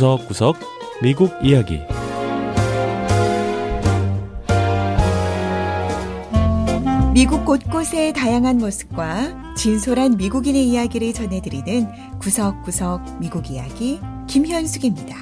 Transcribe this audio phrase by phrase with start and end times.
[0.00, 0.56] 구석구석
[1.02, 1.78] 미국 이야기
[7.12, 15.14] 미국 곳곳의 다양한 모습과 진솔한 미국인의 이야기를 전해드리는 구석구석 미국 이야기 김현숙입니다.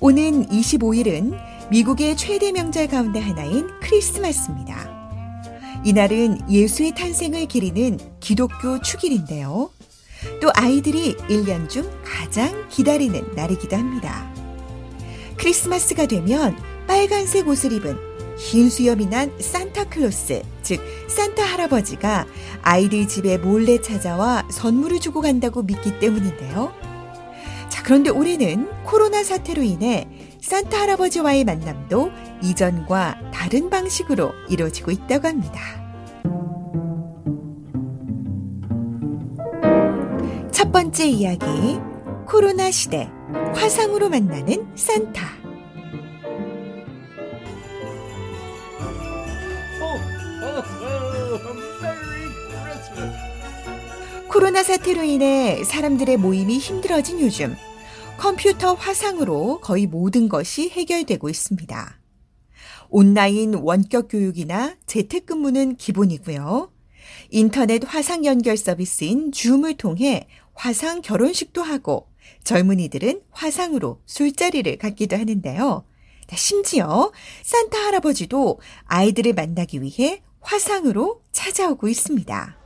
[0.00, 1.38] 오는 25일은
[1.70, 4.90] 미국의 최대 명절 가운데 하나인 크리스마스입니다.
[5.84, 9.68] 이날은 예수의 탄생을 기리는 기독교 축일인데요.
[10.40, 14.32] 또 아이들이 1년 중 가장 기다리는 날이기도 합니다.
[15.36, 22.26] 크리스마스가 되면 빨간색 옷을 입은 흰 수염이 난 산타클로스, 즉 산타 할아버지가
[22.62, 26.72] 아이들 집에 몰래 찾아와 선물을 주고 간다고 믿기 때문인데요.
[27.68, 30.08] 자, 그런데 올해는 코로나 사태로 인해
[30.40, 32.10] 산타 할아버지와의 만남도
[32.42, 35.83] 이전과 다른 방식으로 이루어지고 있다고 합니다.
[40.64, 41.44] 첫 번째 이야기,
[42.26, 43.10] 코로나 시대,
[43.54, 45.22] 화상으로 만나는 산타.
[54.30, 57.54] 코로나 사태로 인해 사람들의 모임이 힘들어진 요즘
[58.16, 62.00] 컴퓨터 화상으로 거의 모든 것이 해결되고 있습니다.
[62.88, 66.70] 온라인 원격 교육이나 재택근무는 기본이고요.
[67.30, 72.08] 인터넷 화상 연결 서비스인 줌을 통해 화상 결혼식도 하고
[72.44, 75.84] 젊은이들은 화상으로 술자리를 갖기도 하는데요.
[76.34, 82.58] 심지어 산타 할아버지도 아이들을 만나기 위해 화상으로 찾아오고 있습니다.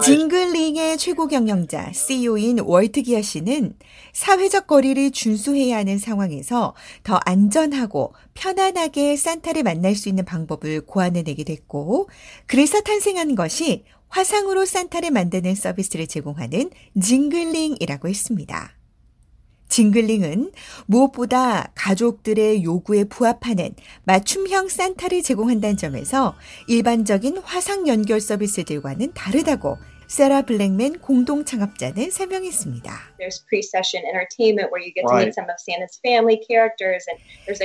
[0.00, 3.74] 징글링의 최고 경영자 CEO인 월트 기어 씨는
[4.12, 12.08] 사회적 거리를 준수해야 하는 상황에서 더 안전하고 편안하게 산타를 만날 수 있는 방법을 고안해내게 됐고
[12.46, 18.76] 그래서 탄생한 것이 화상으로 산타를 만드는 서비스를 제공하는 징글링이라고 했습니다.
[19.68, 20.52] 징글링은
[20.84, 26.34] 무엇보다 가족들의 요구에 부합하는 맞춤형 산타를 제공한다는 점에서
[26.68, 29.78] 일반적인 화상 연결 서비스들과는 다르다고
[30.12, 32.92] 세라 블랙맨 공동 창업자는 설명했습니다.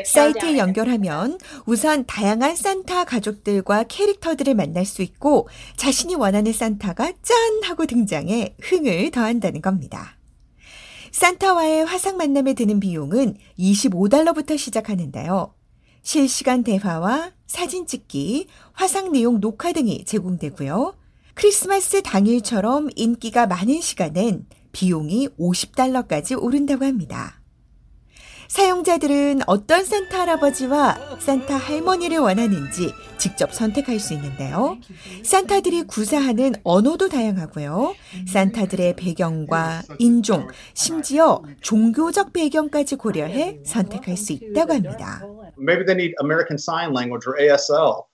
[0.06, 7.36] 사이트에 연결하면 우선 다양한 산타 가족들과 캐릭터들을 만날 수 있고 자신이 원하는 산타가 짠
[7.66, 10.18] 하고 등장해 흥을 더한다는 겁니다.
[11.12, 15.54] 산타와의 화상 만남에 드는 비용은 25달러부터 시작하는데요.
[16.02, 21.07] 실시간 대화와 사진 찍기, 화상 내용 녹화 등이 제공되고요.
[21.38, 27.40] 크리스마스 당일처럼 인기가 많은 시간엔 비용이 50달러까지 오른다고 합니다.
[28.48, 34.78] 사용자들은 어떤 산타 할아버지와 산타 할머니를 원하는지 직접 선택할 수 있는데요.
[35.22, 37.94] 산타들이 구사하는 언어도 다양하고요.
[38.28, 45.22] 산타들의 배경과 인종, 심지어 종교적 배경까지 고려해 선택할 수 있다고 합니다.
[45.60, 48.08] Maybe they need American Sign Language or ASL.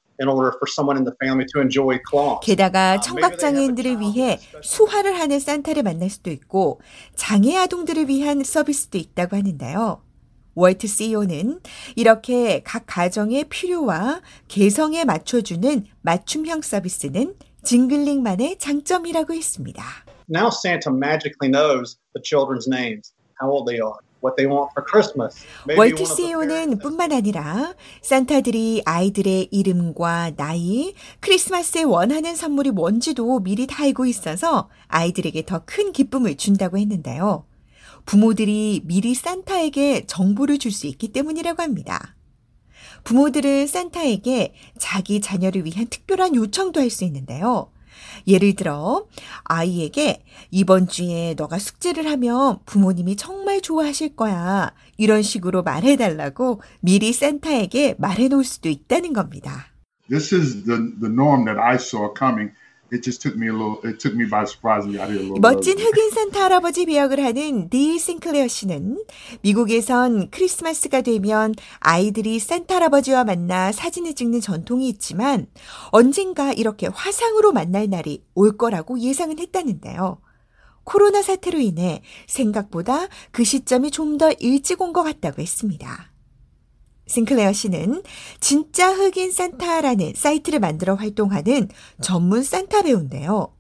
[2.44, 6.80] 게다가 청각 장애인들을 위해 수화를 하는 산타를 만날 수도 있고
[7.16, 10.02] 장애 아동들을 위한 서비스도 있다고 하는데요.
[10.56, 11.62] 월트 CEO는
[11.96, 19.84] 이렇게 각 가정의 필요와 개성에 맞춰주는 맞춤형 서비스는 징글링만의 장점이라고 했습니다.
[20.30, 23.98] Now Santa magically knows the children's names, how old they are.
[25.78, 34.06] 월트 CEO는 뿐만 아니라 산타들이 아이들의 이름과 나이, 크리스마스에 원하는 선물이 뭔지도 미리 다 알고
[34.06, 37.46] 있어서 아이들에게 더 큰 기쁨을 준다고 했는데요.
[38.06, 42.16] 부모들이 미리 산타에게 정보를 줄 수 있기 때문이라고 합니다.
[43.04, 47.73] 부모들은 산타에게 자기 자녀를 위한 특별한 요청도 할 수 있는데요.
[48.28, 49.06] 예를 들어,
[49.44, 54.72] 아이에게 이번 주에 너가 숙제를 하면 부모님이 정말 좋아하실 거야.
[54.98, 59.68] 이런 식으로 말해 달라고 미리 산타에게 말해 놓을 수도 있다는 겁니다.
[60.10, 62.52] This is the, the norm that I saw coming
[65.42, 69.04] 멋진 흑인 산타 할아버지 배역을 하는 닐 싱클레어 씨는
[69.42, 75.48] 미국에선 크리스마스가 되면 아이들이 산타 할아버지와 만나 사진을 찍는 전통이 있지만
[75.92, 80.20] 언젠가 이렇게 화상으로 만날 날이 올 거라고 예상은 했다는데요.
[80.86, 86.13] 코로나 사태로 인해 생각보다 그 시점이 좀 더 일찍 온 것 같다고 했습니다.
[87.08, 88.02] 싱클레어 씨는
[88.40, 91.70] 진짜 흑인 산타라는 사이트를 만들어 활동하는
[92.02, 93.54] 전문 산타 배우인데요.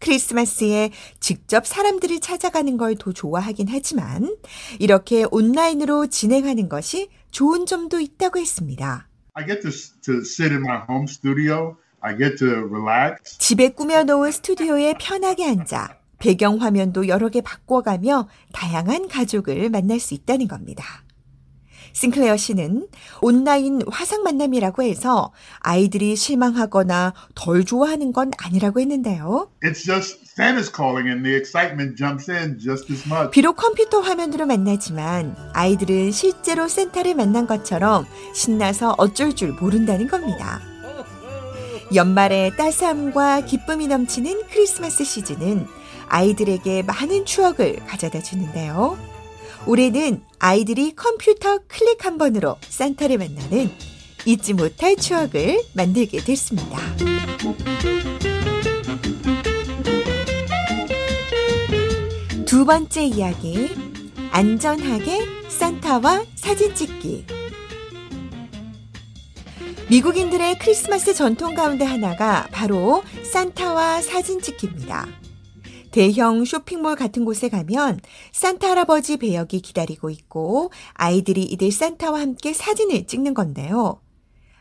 [0.00, 0.90] 크리스마스에
[1.20, 4.36] 직접 사람들을 찾아가는 걸 더 좋아하긴 하지만
[4.78, 9.08] 이렇게 온라인으로 진행하는 것이 좋은 점도 있다고 했습니다.
[9.34, 9.70] I get to,
[10.02, 11.76] to sit in my home studio.
[12.00, 13.38] I get to relax.
[13.38, 20.48] 집에 꾸며놓은 스튜디오에 편하게 앉아 배경 화면도 여러 개 바꿔가며 다양한 가족을 만날 수 있다는
[20.48, 20.84] 겁니다.
[21.92, 22.88] 싱클레어 씨는
[23.20, 29.50] 온라인 화상 만남이라고 해서 아이들이 실망하거나 덜 좋아하는 건 아니라고 했는데요.
[29.62, 33.30] It's just Santa's calling and the excitement jumps in just as much.
[33.32, 40.60] 비록 컴퓨터 화면으로 만나지만 아이들은 실제로 센타를 만난 것처럼 신나서 어쩔 줄 모른다는 겁니다.
[41.94, 45.66] 연말에 따스함과 기쁨이 넘치는 크리스마스 시즌은
[46.08, 48.98] 아이들에게 많은 추억을 가져다 주는데요.
[49.66, 53.70] 올해는 아이들이 컴퓨터 클릭 한 번으로 산타를 만나는
[54.24, 56.78] 잊지 못할 추억을 만들게 됐습니다.
[62.46, 63.68] 두 번째 이야기.
[64.30, 67.26] 안전하게 산타와 사진 찍기.
[69.90, 73.02] 미국인들의 크리스마스 전통 가운데 하나가 바로
[73.32, 75.06] 산타와 사진 찍기입니다.
[75.90, 78.00] 대형 쇼핑몰 같은 곳에 가면
[78.32, 84.00] 산타 할아버지 배역이 기다리고 있고 아이들이 이들 산타와 함께 사진을 찍는 건데요.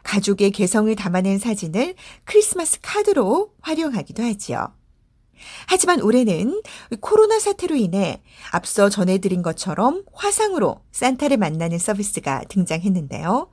[0.03, 4.73] 가족의 개성을 담아낸 사진을 크리스마스 카드로 활용하기도 하지요.
[5.67, 6.61] 하지만 올해는
[7.01, 13.51] 코로나 사태로 인해 앞서 전해드린 것처럼 화상으로 산타를 만나는 서비스가 등장했는데요.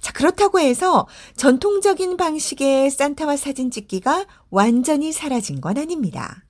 [0.00, 1.06] 자, 그렇다고 해서
[1.36, 6.45] 전통적인 방식의 산타와 사진 찍기가 완전히 사라진 건 아닙니다.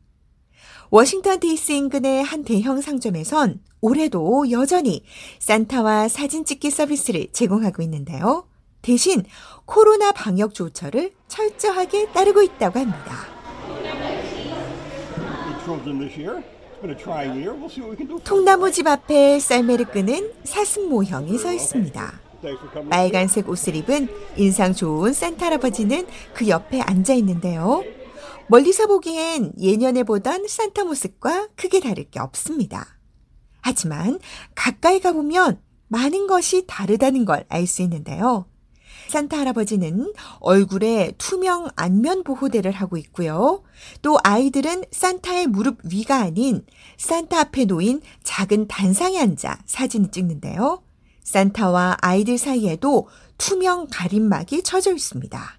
[0.91, 5.03] 워싱턴 DC 인근의 한 대형 상점에선 올해도 여전히
[5.39, 8.47] 산타와 사진 찍기 서비스를 제공하고 있는데요.
[8.83, 9.25] 대신
[9.65, 13.37] 코로나 방역 조처를 철저하게 따르고 있다고 합니다.
[18.23, 22.21] 통나무 집 앞에 썰매를 끄는 사슴 모형이 서 있습니다.
[22.91, 27.83] 빨간색 옷을 입은 인상 좋은 산타 할아버지는 그 옆에 앉아 있는데요.
[28.49, 32.87] 멀리서 보기엔 예년에 보던 산타 모습과 크게 다를 게 없습니다.
[33.61, 34.21] 하지만
[34.55, 38.47] 가까이 가보면 많은 것이 다르다는 걸 알 수 있는데요.
[39.09, 43.63] 산타 할아버지는 얼굴에 투명 안면 보호대를 하고 있고요.
[44.03, 46.65] 또 아이들은 산타의 무릎 위가 아닌
[46.99, 50.83] 산타 앞에 놓인 작은 단상에 앉아 사진을 찍는데요.
[51.23, 53.09] 산타와 아이들 사이에도
[53.39, 55.56] 투명 가림막이 쳐져 있습니다.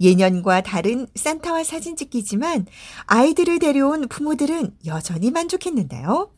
[0.00, 2.66] 예년과 다른 산타와 사진 찍기지만
[3.06, 6.30] 아이들을 데려온 부모들은 여전히 만족했는데요.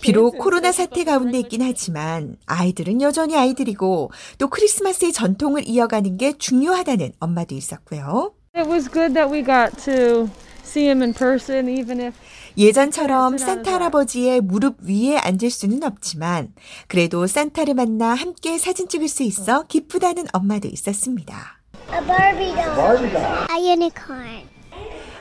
[0.00, 7.12] 비록 코로나 사태 가운데 있긴 하지만 아이들은 여전히 아이들이고 또 크리스마스의 전통을 이어가는 게 중요하다는
[7.20, 8.32] 엄마도 있었고요.
[8.54, 10.28] It was good that we got to
[10.64, 12.14] see him in person even if
[12.58, 16.52] 예전처럼 산타 할아버지의 무릎 위에 앉을 수는 없지만
[16.88, 21.60] 그래도 산타를 만나 함께 사진 찍을 수 있어 기쁘다는 엄마도 있었습니다.
[21.94, 23.56] A Barbie doll.
[23.56, 24.48] A unicorn.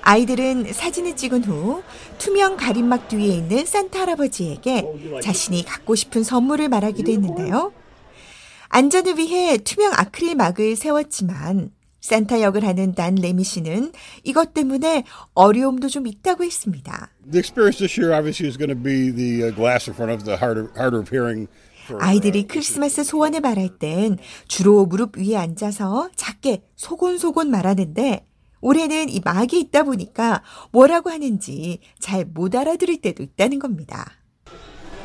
[0.02, 1.84] 아이들은 사진을 찍은 후
[2.18, 7.72] 투명 가림막 뒤에 있는 산타 할아버지에게 자신이 갖고 싶은 선물을 말하기도 했는데요.
[8.70, 11.72] 안전을 위해 투명 아크릴 막을 세웠지만
[12.08, 13.92] 산타 역을 하는 난 레미 씨는
[14.24, 17.10] 이것 때문에 어려움도 좀 있다고 했습니다.
[17.30, 20.24] The experience this year obviously is going to be the uh, glass in front of
[20.24, 21.50] the harder, harder of hearing.
[22.00, 24.18] 아이들이 uh, 크리스마스 소원을 말할 땐
[24.48, 28.26] 주로 무릎 위에 앉아서 작게 소곤소곤 말하는데
[28.62, 34.06] 올해는 이 막이 있다 보니까 뭐라고 하는지 잘 못 알아들을 때도 있다는 겁니다.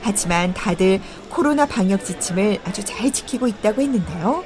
[0.03, 4.45] 하지만 다들 코로나 방역 지침을 아주 잘 지키고 있다고 했는데요.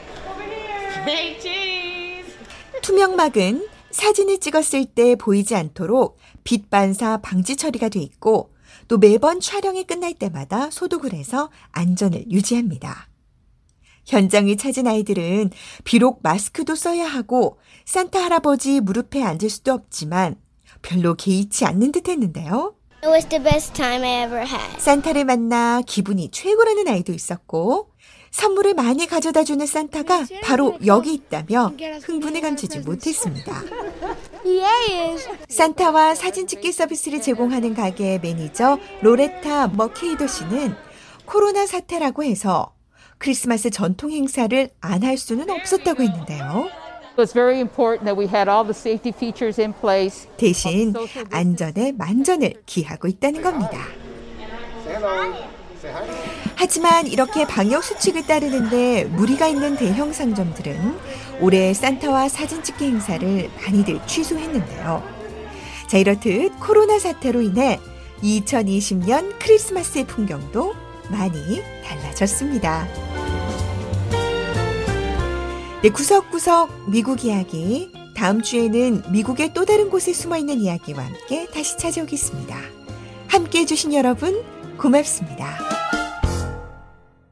[2.86, 8.54] 투명막은 사진을 찍었을 때 보이지 않도록 빛 반사 방지 처리가 돼 있고
[8.86, 13.08] 또 매번 촬영이 끝날 때마다 소독을 해서 안전을 유지합니다.
[14.06, 15.50] 현장을 찾은 아이들은
[15.82, 20.36] 비록 마스크도 써야 하고 산타 할아버지 무릎에 앉을 수도 없지만
[20.80, 22.76] 별로 개의치 않는 듯 했는데요.
[23.02, 24.80] It was the best time I ever had.
[24.80, 27.90] 산타를 만나 기분이 최고라는 아이도 있었고
[28.36, 33.62] 선물을 많이 가져다 주는 산타가 바로 여기 있다며 흥분을 감추지 못했습니다.
[34.44, 35.26] Yes.
[35.48, 40.74] 산타와 사진 찍기 서비스를 제공하는 가게의 매니저 로레타 머케이도 씨는
[41.24, 42.74] 코로나 사태라고 해서
[43.16, 46.68] 크리스마스 전통 행사를 안 할 수는 없었다고 했는데요.
[50.36, 50.92] 대신
[51.30, 53.78] 안전에 만전을 기하고 있다는 겁니다.
[56.56, 60.98] 하지만 이렇게 방역 수칙을 따르는데 무리가 있는 대형 상점들은
[61.40, 65.02] 올해 산타와 사진 찍기 행사를 많이들 취소했는데요.
[65.86, 67.78] 자, 이렇듯 코로나 사태로 인해
[68.22, 70.74] 2020년 크리스마스의 풍경도
[71.10, 72.88] 많이 달라졌습니다.
[75.82, 81.76] 네, 구석구석 미국 이야기 다음 주에는 미국의 또 다른 곳에 숨어 있는 이야기와 함께 다시
[81.76, 82.56] 찾아오겠습니다.
[83.28, 84.42] 함께 해주신 여러분,
[84.78, 85.75] 고맙습니다.